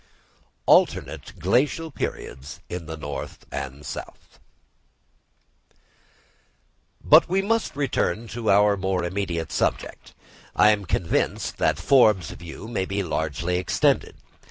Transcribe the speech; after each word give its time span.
Alternate 0.65 1.37
Glacial 1.37 1.91
Periods 1.91 2.59
in 2.69 2.87
the 2.87 2.97
North 2.97 3.45
and 3.51 3.85
South. 3.85 4.39
But 7.03 7.29
we 7.29 7.43
must 7.43 7.75
return 7.75 8.27
to 8.29 8.49
our 8.49 8.75
more 8.77 9.03
immediate 9.03 9.51
subject. 9.51 10.15
I 10.55 10.71
am 10.71 10.85
convinced 10.85 11.57
that 11.57 11.77
Forbes's 11.77 12.31
view 12.31 12.67
may 12.67 12.85
be 12.85 13.03
largely 13.03 13.57
extended. 13.59 14.15